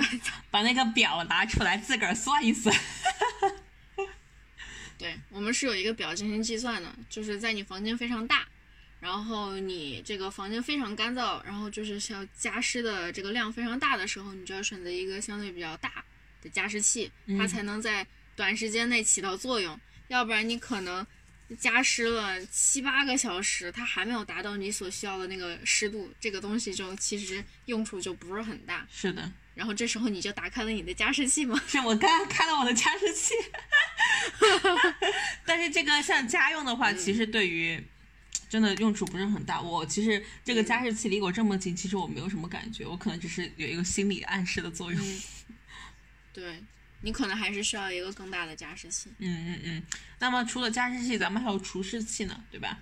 [0.50, 2.74] 把那个表拿出来自个儿算一算？
[4.98, 8.44] 对，我们是有一个表进行计算的，就是在你房间非常大。
[9.04, 16.02] 然后你这个房间非常干燥，然后就是需要加湿的这个量非常大的时候，你就要选择一个相对比较大
[16.40, 19.78] 的加湿器，它才能在短时间内起到作用。
[20.08, 21.06] 要不然你可能
[21.58, 28.88] 加湿了七八个小时，它还没有达到你所需要的那个湿度，这个东西就其实用处就不是很大。
[28.90, 29.30] 是的。
[29.54, 31.62] 然后这时候你就打开了你的加湿器吗？
[31.68, 33.34] 是我刚刚开了我的加湿器。
[35.44, 37.86] 但是这个像家用的话，其实对于。
[38.48, 39.60] 真的用处不是很大。
[39.60, 42.86] 我其实这个加湿器离我这么近，其实我没有什么感觉。
[42.86, 45.20] 我可能只是有一个心理暗示的作用。
[46.32, 46.62] 对，
[47.00, 49.10] 你可能还是需要一个更大的加湿器。
[49.18, 49.82] 嗯嗯嗯。
[50.18, 52.78] 那么除了加湿器，咱们还有除湿器呢，对吧？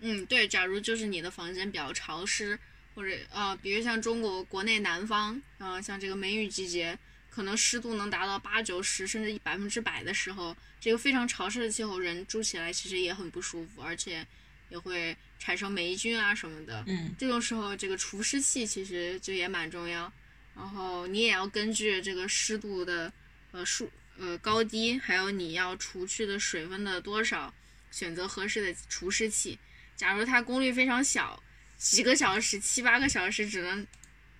[0.00, 0.46] 嗯，对。
[0.46, 2.58] 假如就是你的房间比较潮湿，
[2.94, 6.98] 或者呃，比如像中国国内南方，啊，像这个梅雨季节。
[7.34, 14.24] 可能湿度能达到八九十甚至百分之百的时候，这个非常潮湿的气候，人住起来其实也很不舒服，而且
[14.68, 16.84] 也会产生霉菌啊什么的。
[16.86, 20.12] 嗯，这种时候这个除湿器其实就也蛮重要。
[20.54, 23.12] 然后你也要根据这个湿度的
[23.50, 27.52] 呃数呃高低，还有你要除去的水分的多少，
[27.90, 29.58] 选择合适的除湿器。
[29.96, 31.42] 假如它功率非常小，
[31.76, 33.84] 几个小时、七八个小时只能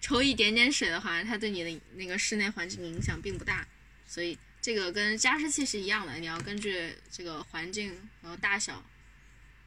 [0.04, 3.66] 抽一点点水的话，它对你的那个室内环境影响并不大。
[4.06, 7.88] 所以这个跟加湿器是一样的，你要根据这个环境
[8.20, 8.84] 然后大小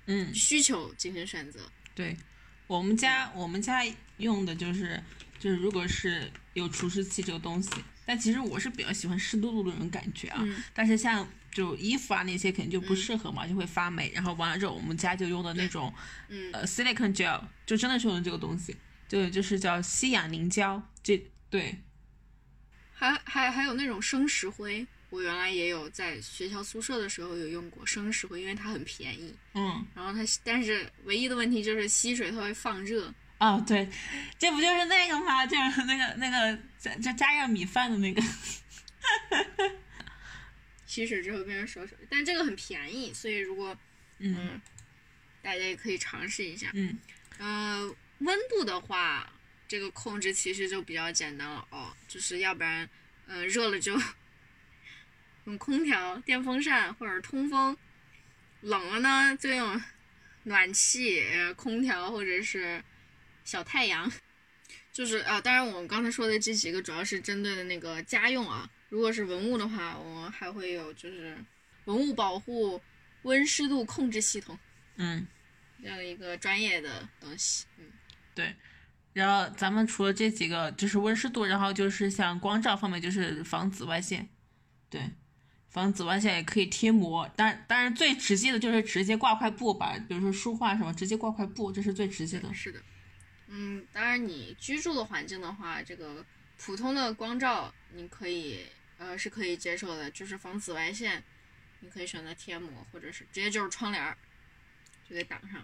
[0.06, 1.60] 嗯，需求进行选择。
[1.96, 2.16] 对，
[2.68, 3.84] 我们家我们家
[4.18, 5.02] 用的就是
[5.40, 7.72] 就是如果是有除湿器这个东西，
[8.06, 10.38] 但其实我是比较喜欢湿漉漉的那种感觉啊。
[10.46, 14.12] 嗯但是像就衣服啊那些肯定就不适合嘛，就会发霉。
[14.14, 15.92] 然后完了之后，我们家就用的那种
[16.30, 20.82] 嗯呃，silicone gel，就真的是用的这个东西，就就是叫吸氧凝胶。
[21.02, 21.18] 这
[21.50, 21.78] 对，
[22.94, 29.34] 还还还有那种生石灰，我原来也有在学校宿舍的时候有用过生石灰，因为它很便宜。
[29.54, 33.14] 嗯，然后它，但是唯一的问题就是吸水它会放热。
[33.40, 33.88] 哦对，
[34.40, 35.46] 这不就是那个吗？
[35.46, 38.22] 就是那个那个加加加热米饭的那个。
[40.86, 43.78] 吸水之后变成手水，但这个很便宜，所以如果
[44.20, 44.62] 嗯嗯，
[45.44, 46.72] 大家也可以尝试一下。
[46.74, 46.98] 嗯
[47.38, 49.32] 呃，温度的话，
[49.68, 52.90] 这个控制其实就比较简单了哦，就是要不然，
[53.28, 54.00] 呃，热了就
[55.46, 57.78] 用空调、电风扇或者通风，
[58.62, 59.82] 冷了呢就用
[60.44, 62.84] 暖气、呃空调或者是
[63.44, 64.12] 小太阳。
[64.92, 71.38] 就是啊，当然我们刚才说的这几个主要是针对的那个家用啊，如果是文物的话，我们还会有就是
[71.86, 72.82] 文物保护
[73.22, 74.58] 温湿度控制系统。
[74.96, 75.28] 嗯。
[75.80, 77.66] 这样的一个专业的东西。
[77.78, 77.86] 嗯，
[78.38, 78.56] 对，
[79.14, 84.30] 然后咱们除了这几个，就是温湿度，然后就是像光照方面，就是防紫外线，
[84.92, 85.02] 对，
[85.72, 92.54] 防紫外线也可以贴膜，但当然最直接的就是直接挂块布吧，比如说书画什么，直接挂块布，这是最直接的。
[92.54, 92.80] 是的。
[93.48, 96.24] 嗯，当然你居住的环境的话，这个
[96.60, 98.68] 普通的光照你可以
[99.00, 101.24] 呃是可以接受的，就是防紫外线，
[101.80, 104.16] 你可以选择贴膜，或者是直接就是窗帘儿，
[105.10, 105.64] 就给挡上，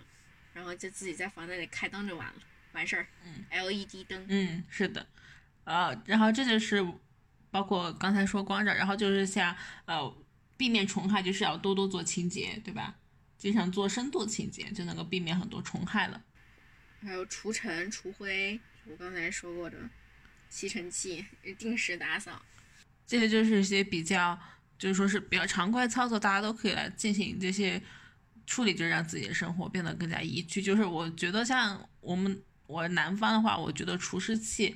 [0.54, 2.42] 然后就自己在房间里开灯就完了，
[2.74, 3.08] 完事儿。
[3.26, 4.26] 嗯，LED 灯。
[4.28, 5.06] 嗯，是的，
[5.64, 6.86] 呃，然后这就是
[7.50, 9.56] 包括刚才说光照，然后就是像
[9.86, 10.16] 呃
[10.58, 12.96] 避免虫害，就是要多多做清洁，对吧？
[13.38, 16.24] 经常做深度清洁，就能够避免很多虫害了。
[17.02, 19.78] 还有除尘除灰，我刚才说过的
[20.50, 21.26] 吸尘器，
[21.58, 22.42] 定时打扫。
[23.06, 24.40] 这些就是一些比较，
[24.78, 27.82] 就是说是比较常规操作，大家都可以来进行这些
[28.48, 30.62] 处理，就让自己的生活变得更加宜居。
[30.62, 34.76] 就是我觉得像我们我南方的话，我觉得除湿器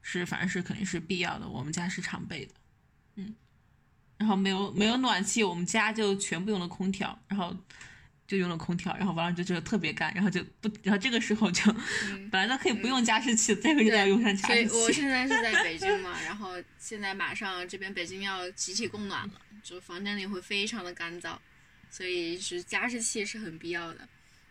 [0.00, 2.54] 是反正是肯定是必要的，我们家是常备的，
[3.16, 3.34] 嗯。
[4.18, 7.56] 然后没有没有暖气，我们家就全部用了空调，然后
[8.26, 11.72] 就用了空调，然后完了就觉得特别干，然后就不，然后这个时候就、
[12.06, 14.76] 嗯本来都可以不用加湿器，这个就要用上加所以湿器。
[14.76, 21.36] 我现在是在 北京嘛，然后现在马上这边北京要集体供暖了，就房间里会非常的干燥，
[21.90, 24.08] 所以是加湿器是很必要的。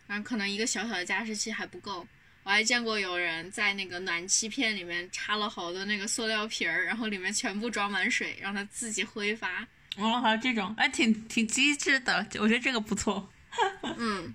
[0.08, 2.06] 然后可能一个小小的加湿器还不够，
[2.44, 9.68] 我还见过有人在那个暖气片里面插了好多那个塑料瓶儿，然后里面全部装满水，让它自己挥发。
[9.98, 13.30] 哦，还有这种，哎，挺挺机智的，我觉得这个不错。
[13.98, 14.34] 嗯，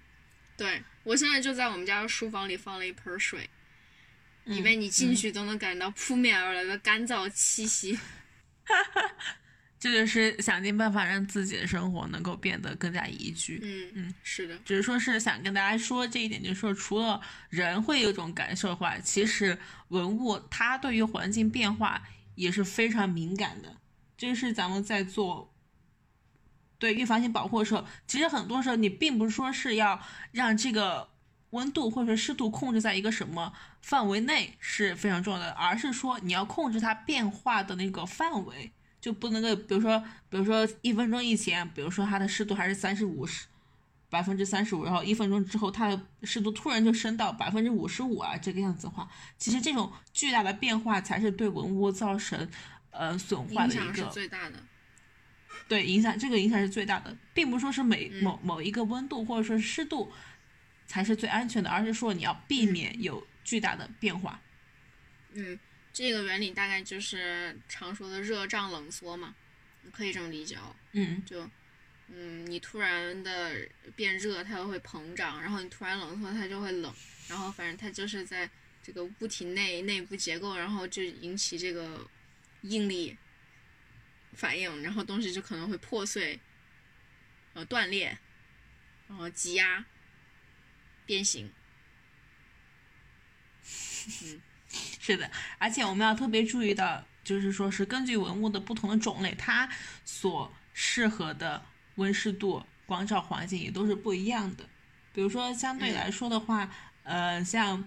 [0.57, 3.41] 对我现在就在我们家的书房里放了一盆水，
[4.45, 7.99] 里嗯面你进去都能感到扑面而来的干燥气息。
[9.79, 13.61] 这就是想尽办法让自己的生活能够变得更加宜居。
[13.63, 19.59] 嗯嗯，是的，只是说是想跟大家说这一点，就是说除了人会有一种感受的话，其实
[19.89, 22.03] 文物它对于环境变化
[22.35, 23.77] 也是非常敏感的。
[24.17, 25.55] 这是咱们在做
[26.79, 30.01] 对预防性保护的时候，其实很多时候你并不是说是要
[30.33, 31.11] 让这个
[31.51, 38.73] 温度或者说湿度控制在一个什么范围内是非常重要的，而是说你要控制它变化的那个范围，
[39.07, 43.47] 就不能够比如说比如说一分钟以前，比如说它的湿度还是三十五十。
[44.09, 52.49] 百分之三十五，然后一分钟之后，它的湿度突然就升到百分之五十五啊，这个样子的话，其实这种巨大的变化才是对文物造成
[52.93, 54.55] 呃损坏的一影响是个最大的。
[55.67, 60.11] 对影响，这个影响是最大的，并不是说是每嗯某某一个温度或者说湿度
[60.87, 64.41] 才是最安全的，而是说你要避嗯免有巨大的变化。
[65.33, 65.59] 嗯，
[65.97, 69.35] 这个原理大概就是常说的热胀冷缩嘛，
[69.81, 70.77] 你可以这么理解哦。
[70.93, 71.49] 嗯就，
[72.09, 76.95] 嗯，你突然的变热，它就会膨胀；然后你突然冷缩，它就会冷。
[77.29, 78.47] 然后反正它就是在
[78.83, 82.07] 这个物体内内部结构，然后就引起这个
[82.61, 83.17] 应力
[84.35, 86.39] 反应，然后东西就可能会破碎，
[87.55, 88.19] 然后断裂，
[89.09, 89.83] 然后挤压、
[91.07, 91.51] 变形。
[95.01, 99.69] 是的，而且我们要特别注意到，就是说是根据文物的不同的种类，它
[100.05, 101.65] 所适合的
[101.97, 104.65] 温湿度、光照环境也都是不一样的。
[105.13, 106.71] 比如说相对来说的话，
[107.03, 107.83] 呃，像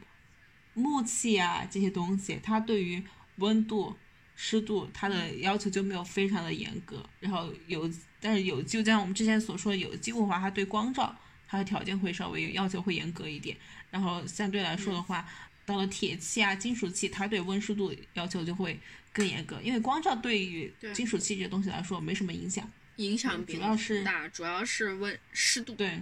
[0.74, 3.04] 木器啊这些东西，它对于
[3.36, 3.96] 温度、
[4.36, 7.08] 湿度，它的要求就没有非常的严格。
[7.20, 11.16] 然后有，但是有就像我们之前所说有机物的话，它对光照
[11.48, 13.56] 它的条件会稍微要求会严格一点。
[13.92, 15.28] 然后相对来说的话，
[15.70, 18.80] 到了铁器啊、金属器，它对温湿度要求就会
[19.14, 25.76] 更严格，因为光照对于金属器这些东西来说没什么影响，影响比较是大，主要是温湿度。
[25.76, 26.02] 对，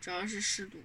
[0.00, 0.80] 主要是湿度。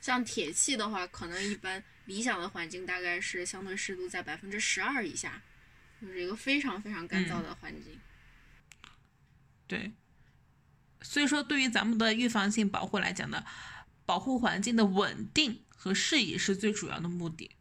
[0.00, 5.42] 像铁器的话，可能一般理想的环境大概是相对湿度在百分之十二以下，
[6.00, 7.98] 就是一个非常非常干燥的环境。
[9.66, 9.90] 对，
[11.02, 13.44] 所以说对于咱们的预防性保护来讲呢，
[14.06, 17.52] 保护环境的稳定和适宜是最主要的目的。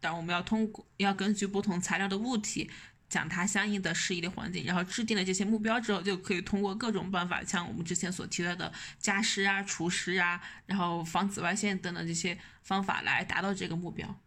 [0.00, 2.70] 但我们要通过要根据不同材料的物体，
[3.08, 14.20] 讲它相应的适宜的环境，然后制定了这些目标之后，就可以通过各种办法，像我们之前所提到的加湿啊、除湿啊，然后防紫外线等等这些方法来达到这个目标。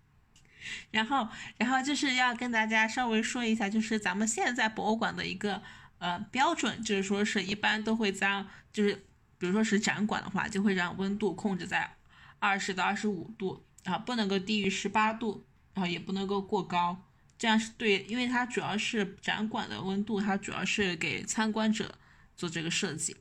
[0.91, 1.27] 然后，
[1.57, 5.61] 然后就是要跟大家稍微说一下，就是咱们现在博物馆的一个
[5.97, 8.93] 呃标准，就是说是一般都会将，就是
[9.37, 11.95] 比如说是展馆的话，就会让温度控制在
[12.41, 15.45] 二十到二十五度，啊，不能够低于十八度。
[15.73, 17.01] 然后也不能够过高，
[17.37, 21.97] 这样是对，因为它主要是展馆的温度，它主要是给参观者
[22.35, 23.15] 做这个设计，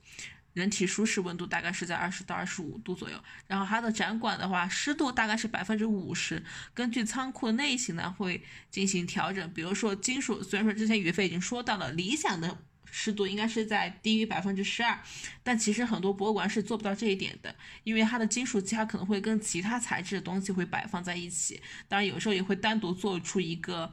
[0.53, 3.17] 人体舒适温度大概是在二十到二十五度左右。
[3.47, 6.43] 然后它的展馆的话，湿度大概是百分之五十，
[6.75, 9.53] 根据仓库的类型呢会进行调整。
[9.55, 12.59] 比如说金属，虽然说之前宇飞已经说到了理想的。
[12.91, 14.99] 湿度应该是在低于百分之十二，
[15.43, 23.93] 但其实很多博物馆是做不到这一点的，因为它的金属器它可能会跟其他材质的东西会摆放在一起，当然有时候也会单独做出一个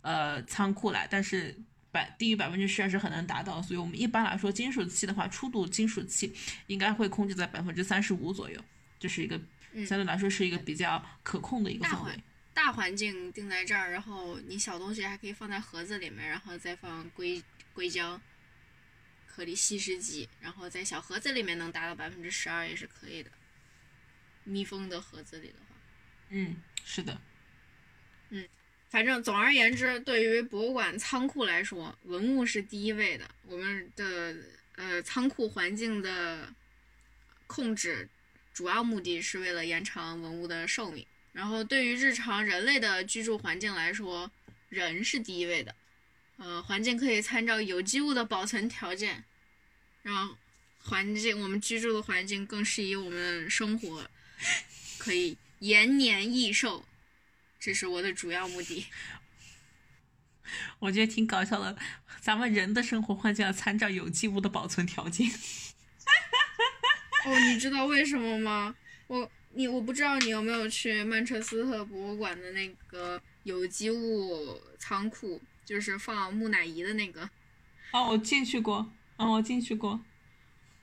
[0.00, 1.56] 呃仓库来，但是
[1.90, 6.32] 百低于百分之十二是很难达到，所以我们一般来说金属器的话，初度金属器
[6.66, 8.60] 应该会控制在百分之三十五左右，
[8.98, 9.40] 这是一个
[9.86, 12.12] 相对来说是一个比较可控的一个范围。
[12.54, 18.20] 大环境定在这儿，然后你小东西还可以放在盒子里面，然后再放硅硅胶。
[19.34, 23.30] 颗粒稀释剂，然后在小盒子里面能达到百分之十二也是可以的。
[24.44, 25.76] 密封的盒子里的话，
[26.28, 27.18] 嗯，是的，
[28.30, 28.46] 嗯，
[28.90, 33.30] 反正总而言之，对于博物馆仓库来说，文物是第一位的。
[33.46, 34.36] 我们的
[34.74, 36.52] 呃仓库环境的
[37.46, 38.08] 控制，
[38.52, 41.06] 主要目的是为了延长文物的寿命。
[41.32, 44.30] 然后对于日常人类的居住环境来说，
[44.68, 45.74] 人是第一位的。
[46.38, 49.24] 呃，环境可以参照有机物的保存条件，
[50.02, 50.36] 让
[50.78, 54.10] 环境我们居住的环境更适宜我们生活，
[54.98, 56.84] 可以延年益寿，
[57.60, 58.86] 这是我的主要目的。
[60.80, 61.76] 我觉得挺搞笑的，
[62.20, 65.30] 咱们人的生活环境要参照有机物的保存条件。
[67.24, 68.74] 哦，你知道为什么吗？
[69.06, 75.40] 我你我不知道你有没有去曼彻斯特博物馆的那个有机物仓库。
[75.72, 77.22] 就是放木乃伊的那个，
[77.92, 79.98] 哦，我进去过，哦，我进去过。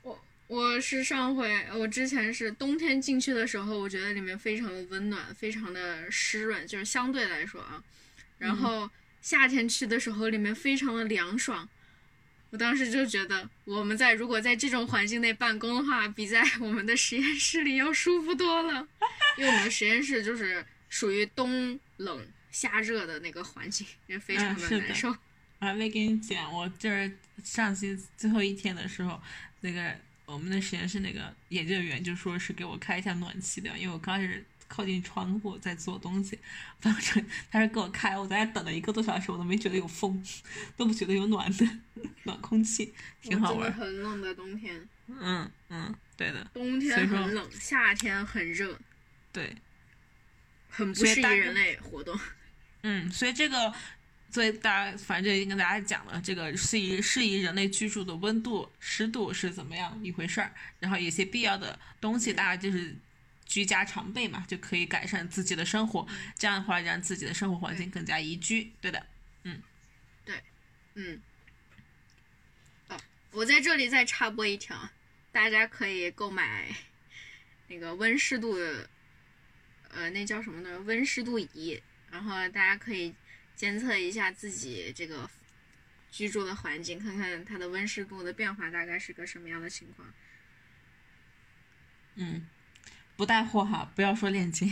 [0.02, 7.80] 我我是上回，我之前是冬天进去的时候，我觉得里面非常的温暖，非常的湿润，就是相对来说啊。
[8.36, 8.90] 然后
[9.22, 11.68] 夏天去的时候，里面非常的凉爽。
[12.50, 18.88] 我当时就觉得，我们在如果在这种环境内办公的话，比在我们的实验室里要舒服多了。
[19.38, 22.26] 因为我们实验室就是属于冬冷。
[22.50, 25.08] 夏热的那个环境也非常的难受。
[25.60, 29.20] 我还没跟你讲，我就是上期最后一天的时候，
[29.60, 29.94] 那个
[30.24, 36.38] 我们的实验室那个研究员就说是给我开一下暖气的，因为我刚开始靠近窗户在做东西，
[36.80, 40.24] 反正他是给我开，我在那等了一个多小时，我都没觉得有风，
[40.78, 41.68] 都不觉得有暖的
[42.22, 43.70] 暖空气，挺好玩。
[43.72, 44.88] 很冷的冬天。
[45.08, 46.42] 嗯嗯，对的。
[46.54, 48.78] 冬天很冷，夏天很热。
[49.30, 49.54] 对。
[50.70, 52.18] 很不适宜人类活动。
[52.82, 53.72] 嗯，所以这个，
[54.30, 60.54] 所以大家反正已经跟大家讲了，这个适宜适宜人类居住的温度、湿度是怎么样一回事儿。
[60.78, 62.96] 然后有些必要的东西，大家就是
[63.44, 66.06] 居家常备嘛，就可以改善自己的生活。
[66.38, 68.72] 这样的话，让自己的生活环境更加宜居。
[68.80, 69.06] 对的，
[69.44, 69.60] 嗯，
[70.24, 70.34] 对，
[70.94, 71.20] 嗯。
[72.88, 72.98] 哦，
[73.32, 74.88] 我在这里再插播一条，
[75.32, 76.74] 大家可以购买
[77.68, 78.56] 那个温湿度，
[79.90, 80.78] 呃，那叫什么呢？
[80.80, 81.82] 温湿度仪。
[82.10, 83.14] 然后大家可以
[83.54, 85.28] 监测一下自己这个
[86.10, 90.08] 居住的环境，看看它的温湿度的变化大概是个什么样的情况。
[92.16, 92.46] 嗯，
[93.16, 94.66] 不带货哈，不要说链接。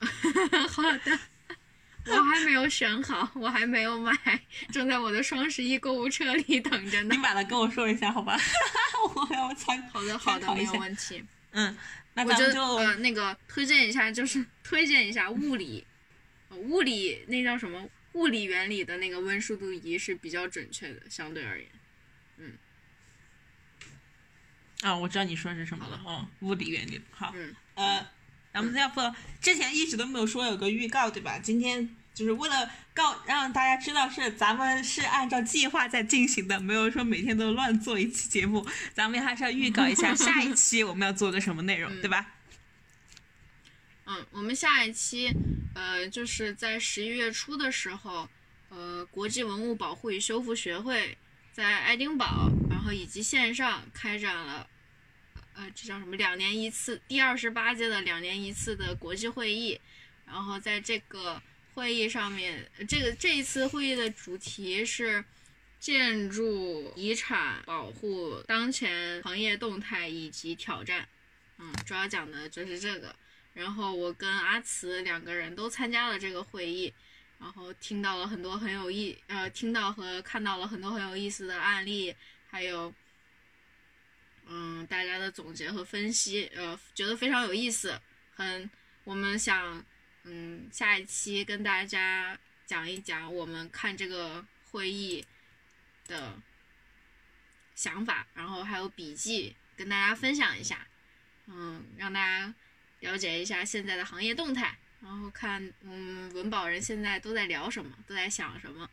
[0.68, 1.18] 好的。
[2.06, 4.16] 我还没有选好，我还没有买，
[4.72, 7.18] 正在我的双十一购物车里等着呢你。
[7.20, 8.38] 买了跟我说一下，好吧？
[9.14, 11.22] 我要参好的，好的，没有问题。
[11.52, 11.76] 嗯，
[12.14, 15.84] 那我就咱们就呃那个推荐一下，就是 推荐一下物理，
[16.48, 17.88] 呃物理那叫什么？
[18.14, 21.68] 物理原理的那个温湿度仪是比较准确的，相对而言。
[22.38, 22.52] 嗯
[24.82, 26.02] 啊，我知道你说的是什么了。
[26.04, 27.00] 嗯，物理原理。
[27.12, 28.04] 好，嗯，呃，
[28.52, 29.00] 咱们要不
[29.40, 31.38] 之前一直都没有说有个预告，对吧？
[31.38, 38.66] 今天就是为了告让大家知道是咱们是按照计划在进行的，没有说每天都乱做一期节目。
[38.92, 42.34] 咱们还是要预告一下下一期我们要做个什么内容，对吧？
[44.04, 45.32] 嗯，我们下一期，
[45.74, 48.28] 呃，就是在十一月初的时候，
[48.68, 51.16] 呃，国际文物保护与修复学会
[51.54, 54.66] 在爱丁堡，然后以及线上开展了，
[55.54, 56.16] 呃，这叫什么？
[56.16, 59.80] 两年一次，第二十八届的两年一次的国际会议。
[60.26, 61.42] 然后在这个
[61.80, 65.24] 会议上面，这个这一次会议的主题是
[65.78, 71.08] 建筑遗产保护当前行业动态以及挑战。
[71.56, 73.16] 嗯，主要讲的就是这个。
[73.54, 76.92] 然后我跟阿慈两个人都参加了这个会议，
[77.38, 82.14] 然后听到了很多很有意，呃，听到和看到了很多很有意思的案例，
[82.50, 82.92] 还有，
[84.46, 87.98] 嗯，大家的总结和分析，呃，觉得非常有意思。
[88.34, 88.70] 很，
[89.04, 89.82] 我们想，
[90.24, 95.24] 嗯，下一期跟大家讲一讲我们看这个会议
[96.06, 96.34] 的
[97.74, 100.86] 想法，然后还有笔记跟大家分享一下，
[101.46, 102.54] 嗯，让大家。
[103.00, 108.86] 了解一下现在的行业动态，然后看嗯文保人现在都在聊什么，都在想什么。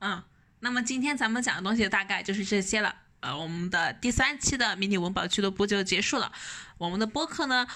[0.00, 0.20] 嗯，
[0.58, 3.02] 那么今天咱们讲的东西大概就是这些了。
[3.20, 6.32] 呃，我们的第三期的迷你文保俱乐部就结束了。
[6.76, 7.68] 我们的播客呢，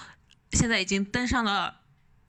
[0.51, 1.78] 现在已经登上了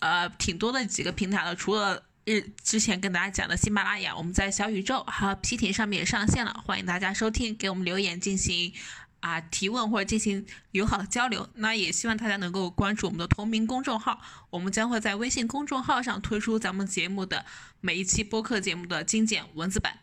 [0.00, 8.74] 呃挺多的几个平台了，除了日之前跟大家讲的喜马拉雅，我们在小宇宙还有皮艇上面也上线了，欢迎大家收听，给我们留言进行。
[9.20, 17.44] 啊，提问或者进行友好的交流，那也希望大家能够关注我们的同名公众号，我们将会在微信公众号上推出咱们节目的
[17.82, 19.98] 每一期播客节目的精简文字版。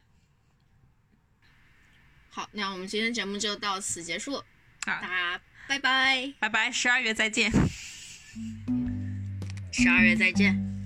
[2.29, 4.43] 好，那我们今天节目就到此结束，
[4.85, 7.51] 大啊，家拜拜，拜拜，十二月再见。
[9.79, 10.76] 十二月再见。